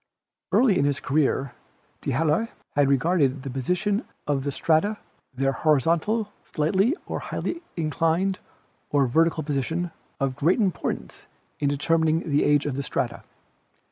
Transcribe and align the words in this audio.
Early 0.51 0.79
in 0.79 0.85
his 0.85 0.99
career 0.99 1.51
D'Halloy 2.01 2.47
had 2.75 2.89
regarded 2.89 3.43
the 3.43 3.51
position 3.51 4.03
of 4.25 4.43
the 4.43 4.51
strata, 4.51 4.97
their 5.31 5.51
horizontal, 5.51 6.29
slightly 6.43 6.95
or 7.05 7.19
highly 7.19 7.61
inclined, 7.77 8.39
or 8.89 9.05
vertical 9.05 9.43
position, 9.43 9.91
of 10.19 10.35
great 10.35 10.59
importance 10.59 11.27
in 11.59 11.69
determining 11.69 12.27
the 12.31 12.43
age 12.43 12.65
of 12.65 12.75
the 12.77 12.81
strata. 12.81 13.21